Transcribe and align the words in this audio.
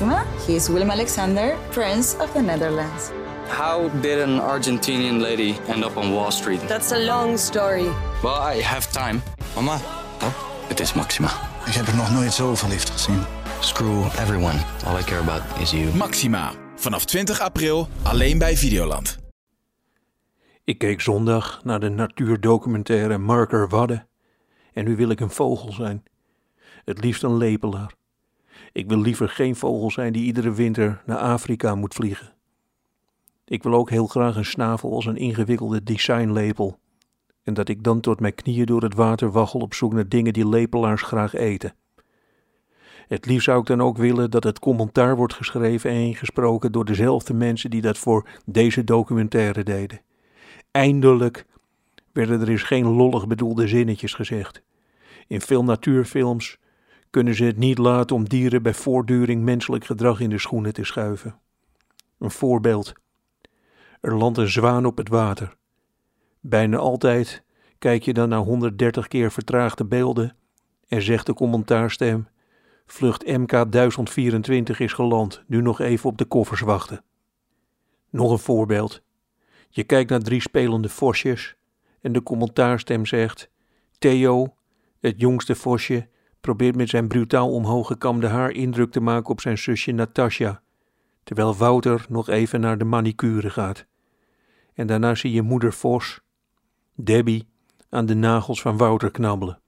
Maxima. 0.00 0.24
He 0.46 0.54
is 0.54 0.68
Willem 0.68 0.90
Alexander, 0.90 1.56
Prince 1.70 2.16
of 2.20 2.32
the 2.32 2.40
Netherlands. 2.40 3.10
How 3.48 3.88
did 4.00 4.20
an 4.20 4.40
Argentinian 4.40 5.20
lady 5.20 5.56
end 5.66 5.84
up 5.84 5.96
on 5.96 6.12
Wall 6.12 6.30
Street? 6.30 6.60
That's 6.68 6.92
a 6.92 6.98
long 6.98 7.38
story. 7.38 7.88
Well, 8.22 8.56
I 8.56 8.62
have 8.62 8.92
time. 8.92 9.20
Mama, 9.54 9.78
Het 10.68 10.80
is 10.80 10.92
Maxima. 10.94 11.28
ik 11.66 11.72
heb 11.72 11.86
er 11.86 11.96
nog 11.96 12.12
nooit 12.12 12.32
zo 12.32 12.54
verliefd 12.54 12.90
gezien. 12.90 13.22
Screw 13.60 14.04
everyone. 14.04 14.58
All 14.86 14.98
I 14.98 15.02
care 15.02 15.20
about 15.20 15.42
is 15.60 15.70
you. 15.70 15.94
Maxima. 15.96 16.52
Vanaf 16.76 17.04
20 17.04 17.40
april 17.40 17.88
alleen 18.02 18.38
bij 18.38 18.56
Videoland. 18.56 19.18
Ik 20.64 20.78
keek 20.78 21.00
zondag 21.00 21.60
naar 21.64 21.80
de 21.80 21.88
natuurdocumentaire 21.88 23.18
Marker 23.18 23.68
Wadden. 23.68 24.08
En 24.72 24.84
nu 24.84 24.96
wil 24.96 25.08
ik 25.10 25.20
een 25.20 25.30
vogel 25.30 25.72
zijn. 25.72 26.02
Het 26.84 27.04
liefst 27.04 27.22
een 27.22 27.36
lepelaar. 27.36 27.97
Ik 28.72 28.88
wil 28.88 29.00
liever 29.00 29.28
geen 29.28 29.56
vogel 29.56 29.90
zijn 29.90 30.12
die 30.12 30.24
iedere 30.24 30.52
winter 30.52 31.02
naar 31.06 31.18
Afrika 31.18 31.74
moet 31.74 31.94
vliegen. 31.94 32.32
Ik 33.44 33.62
wil 33.62 33.74
ook 33.74 33.90
heel 33.90 34.06
graag 34.06 34.36
een 34.36 34.44
snavel 34.44 34.92
als 34.92 35.06
een 35.06 35.16
ingewikkelde 35.16 35.82
designlepel. 35.82 36.78
En 37.42 37.54
dat 37.54 37.68
ik 37.68 37.82
dan 37.82 38.00
tot 38.00 38.20
mijn 38.20 38.34
knieën 38.34 38.66
door 38.66 38.82
het 38.82 38.94
water 38.94 39.30
waggel 39.30 39.60
op 39.60 39.74
zoek 39.74 39.92
naar 39.92 40.08
dingen 40.08 40.32
die 40.32 40.48
lepelaars 40.48 41.02
graag 41.02 41.34
eten. 41.34 41.74
Het 43.08 43.26
liefst 43.26 43.44
zou 43.44 43.60
ik 43.60 43.66
dan 43.66 43.82
ook 43.82 43.96
willen 43.96 44.30
dat 44.30 44.44
het 44.44 44.58
commentaar 44.58 45.16
wordt 45.16 45.34
geschreven 45.34 45.90
en 45.90 46.14
gesproken 46.14 46.72
door 46.72 46.84
dezelfde 46.84 47.34
mensen 47.34 47.70
die 47.70 47.80
dat 47.80 47.98
voor 47.98 48.28
deze 48.44 48.84
documentaire 48.84 49.62
deden. 49.62 50.00
Eindelijk 50.70 51.46
werden 52.12 52.40
er 52.40 52.48
eens 52.48 52.62
geen 52.62 52.86
lollig 52.86 53.26
bedoelde 53.26 53.68
zinnetjes 53.68 54.14
gezegd. 54.14 54.62
In 55.26 55.40
veel 55.40 55.64
natuurfilms 55.64 56.58
kunnen 57.10 57.34
ze 57.34 57.44
het 57.44 57.56
niet 57.56 57.78
laten 57.78 58.16
om 58.16 58.28
dieren 58.28 58.62
bij 58.62 58.74
voortduring 58.74 59.42
menselijk 59.42 59.84
gedrag 59.84 60.20
in 60.20 60.30
de 60.30 60.38
schoenen 60.38 60.72
te 60.72 60.84
schuiven. 60.84 61.38
Een 62.18 62.30
voorbeeld. 62.30 62.92
Er 64.00 64.16
landt 64.16 64.38
een 64.38 64.48
zwaan 64.48 64.86
op 64.86 64.96
het 64.96 65.08
water. 65.08 65.56
Bijna 66.40 66.76
altijd 66.76 67.42
kijk 67.78 68.02
je 68.02 68.12
dan 68.12 68.28
naar 68.28 68.38
130 68.38 69.08
keer 69.08 69.32
vertraagde 69.32 69.84
beelden 69.84 70.36
en 70.88 71.02
zegt 71.02 71.26
de 71.26 71.34
commentaarstem: 71.34 72.28
Vlucht 72.86 73.26
MK 73.26 73.72
1024 73.72 74.80
is 74.80 74.92
geland, 74.92 75.42
nu 75.46 75.60
nog 75.62 75.80
even 75.80 76.10
op 76.10 76.18
de 76.18 76.24
koffers 76.24 76.60
wachten. 76.60 77.04
Nog 78.10 78.30
een 78.30 78.38
voorbeeld. 78.38 79.02
Je 79.68 79.84
kijkt 79.84 80.10
naar 80.10 80.22
drie 80.22 80.40
spelende 80.40 80.88
vosjes 80.88 81.56
en 82.00 82.12
de 82.12 82.22
commentaarstem 82.22 83.06
zegt: 83.06 83.50
Theo, 83.98 84.54
het 85.00 85.20
jongste 85.20 85.54
vosje, 85.54 86.08
probeert 86.40 86.76
met 86.76 86.88
zijn 86.88 87.08
brutaal 87.08 87.52
omhoog 87.52 87.86
gekamde 87.86 88.26
haar 88.26 88.50
indruk 88.50 88.90
te 88.90 89.00
maken 89.00 89.30
op 89.30 89.40
zijn 89.40 89.58
zusje 89.58 89.92
Natasja, 89.92 90.62
terwijl 91.24 91.56
Wouter 91.56 92.06
nog 92.08 92.28
even 92.28 92.60
naar 92.60 92.78
de 92.78 92.84
manicure 92.84 93.50
gaat. 93.50 93.86
En 94.74 94.86
daarna 94.86 95.14
zie 95.14 95.32
je 95.32 95.42
moeder 95.42 95.72
Vos, 95.72 96.20
Debbie, 96.94 97.48
aan 97.88 98.06
de 98.06 98.14
nagels 98.14 98.60
van 98.60 98.76
Wouter 98.76 99.10
knabbelen. 99.10 99.60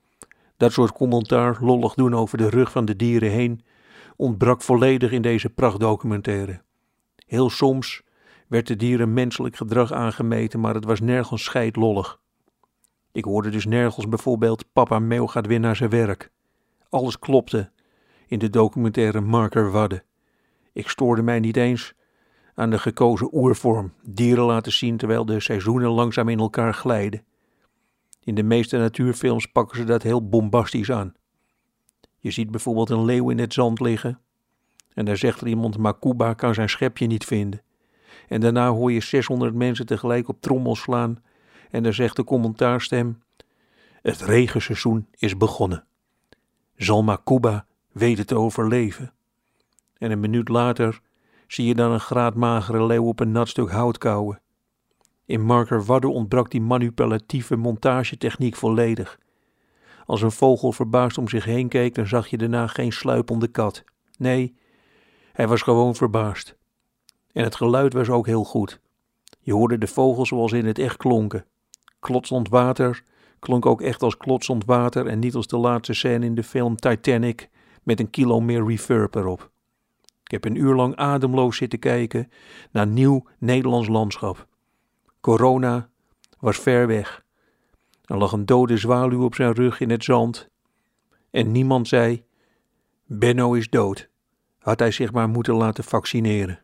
Dat 0.56 0.72
soort 0.72 0.92
commentaar 0.92 1.58
lollig 1.60 1.94
doen 1.94 2.14
over 2.14 2.38
de 2.38 2.48
rug 2.48 2.70
van 2.70 2.84
de 2.84 2.96
dieren 2.96 3.30
heen 3.30 3.64
ontbrak 4.16 4.62
volledig 4.62 5.10
in 5.10 5.22
deze 5.22 5.50
prachtdocumentaire. 5.50 6.62
Heel 7.26 7.50
soms 7.50 8.02
werd 8.48 8.66
de 8.66 8.76
dieren 8.76 9.12
menselijk 9.12 9.56
gedrag 9.56 9.92
aangemeten, 9.92 10.60
maar 10.60 10.74
het 10.74 10.84
was 10.84 11.00
nergens 11.00 11.44
scheidlollig. 11.44 12.20
Ik 13.12 13.24
hoorde 13.24 13.50
dus 13.50 13.64
nergens 13.64 14.08
bijvoorbeeld 14.08 14.72
papa 14.72 14.98
Meeuw 14.98 15.26
gaat 15.26 15.46
weer 15.46 15.60
naar 15.60 15.76
zijn 15.76 15.90
werk. 15.90 16.30
Alles 16.90 17.18
klopte 17.18 17.70
in 18.26 18.38
de 18.38 18.50
documentaire 18.50 19.20
Marker 19.20 19.70
Wadden. 19.70 20.02
Ik 20.72 20.88
stoorde 20.88 21.22
mij 21.22 21.40
niet 21.40 21.56
eens 21.56 21.94
aan 22.54 22.70
de 22.70 22.78
gekozen 22.78 23.34
oervorm, 23.34 23.92
dieren 24.02 24.44
laten 24.44 24.72
zien 24.72 24.96
terwijl 24.96 25.24
de 25.24 25.40
seizoenen 25.40 25.90
langzaam 25.90 26.28
in 26.28 26.38
elkaar 26.38 26.74
glijden. 26.74 27.24
In 28.24 28.34
de 28.34 28.42
meeste 28.42 28.78
natuurfilms 28.78 29.46
pakken 29.46 29.76
ze 29.76 29.84
dat 29.84 30.02
heel 30.02 30.28
bombastisch 30.28 30.90
aan. 30.90 31.14
Je 32.18 32.30
ziet 32.30 32.50
bijvoorbeeld 32.50 32.90
een 32.90 33.04
leeuw 33.04 33.30
in 33.30 33.38
het 33.38 33.52
zand 33.52 33.80
liggen 33.80 34.20
en 34.94 35.04
daar 35.04 35.16
zegt 35.16 35.40
er 35.40 35.46
iemand 35.46 35.78
Makuba 35.78 36.34
kan 36.34 36.54
zijn 36.54 36.68
schepje 36.68 37.06
niet 37.06 37.24
vinden. 37.24 37.62
En 38.28 38.40
daarna 38.40 38.70
hoor 38.70 38.92
je 38.92 39.00
600 39.00 39.54
mensen 39.54 39.86
tegelijk 39.86 40.28
op 40.28 40.40
trommels 40.40 40.80
slaan 40.80 41.22
en 41.70 41.82
daar 41.82 41.94
zegt 41.94 42.16
de 42.16 42.24
commentaarstem 42.24 43.22
Het 44.02 44.20
regenseizoen 44.20 45.06
is 45.16 45.36
begonnen. 45.36 45.84
Zal 46.80 47.02
Makuba 47.02 47.66
weten 47.92 48.26
te 48.26 48.34
overleven? 48.34 49.12
En 49.98 50.10
een 50.10 50.20
minuut 50.20 50.48
later 50.48 51.00
zie 51.46 51.66
je 51.66 51.74
dan 51.74 51.92
een 51.92 52.00
graadmagere 52.00 52.84
leeuw 52.84 53.04
op 53.04 53.20
een 53.20 53.32
nat 53.32 53.48
stuk 53.48 53.70
hout 53.70 53.98
kauwen. 53.98 54.40
In 55.24 55.40
Marker 55.40 55.84
Wadde 55.84 56.08
ontbrak 56.08 56.50
die 56.50 56.60
manipulatieve 56.60 57.56
montagetechniek 57.56 58.56
volledig. 58.56 59.18
Als 60.06 60.22
een 60.22 60.32
vogel 60.32 60.72
verbaasd 60.72 61.18
om 61.18 61.28
zich 61.28 61.44
heen 61.44 61.68
keek, 61.68 61.94
dan 61.94 62.06
zag 62.06 62.28
je 62.28 62.38
daarna 62.38 62.66
geen 62.66 62.92
sluipende 62.92 63.48
kat. 63.48 63.84
Nee, 64.18 64.54
hij 65.32 65.48
was 65.48 65.62
gewoon 65.62 65.94
verbaasd. 65.94 66.56
En 67.32 67.44
het 67.44 67.54
geluid 67.54 67.92
was 67.92 68.08
ook 68.08 68.26
heel 68.26 68.44
goed. 68.44 68.80
Je 69.40 69.52
hoorde 69.52 69.78
de 69.78 69.86
vogels 69.86 70.28
zoals 70.28 70.52
in 70.52 70.66
het 70.66 70.78
echt 70.78 70.96
klonken. 70.96 71.44
Klotsend 71.98 72.48
water 72.48 73.04
klonk 73.40 73.66
ook 73.66 73.80
echt 73.80 74.02
als 74.02 74.16
klotsend 74.16 74.64
water 74.64 75.06
en 75.06 75.18
niet 75.18 75.34
als 75.34 75.46
de 75.46 75.56
laatste 75.56 75.94
scène 75.94 76.24
in 76.24 76.34
de 76.34 76.42
film 76.42 76.76
Titanic 76.76 77.48
met 77.82 78.00
een 78.00 78.10
kilo 78.10 78.40
meer 78.40 78.66
reverb 78.66 79.14
erop. 79.14 79.50
Ik 80.24 80.30
heb 80.30 80.44
een 80.44 80.60
uur 80.60 80.74
lang 80.74 80.96
ademloos 80.96 81.56
zitten 81.56 81.78
kijken 81.78 82.30
naar 82.70 82.86
nieuw 82.86 83.26
Nederlands 83.38 83.88
landschap. 83.88 84.46
Corona 85.20 85.88
was 86.38 86.58
ver 86.58 86.86
weg. 86.86 87.24
Er 88.04 88.16
lag 88.16 88.32
een 88.32 88.46
dode 88.46 88.76
zwaluw 88.76 89.24
op 89.24 89.34
zijn 89.34 89.52
rug 89.52 89.80
in 89.80 89.90
het 89.90 90.04
zand. 90.04 90.48
En 91.30 91.50
niemand 91.50 91.88
zei: 91.88 92.24
Benno 93.06 93.52
is 93.52 93.68
dood. 93.68 94.08
Had 94.58 94.78
hij 94.78 94.90
zich 94.90 95.12
maar 95.12 95.28
moeten 95.28 95.54
laten 95.54 95.84
vaccineren. 95.84 96.62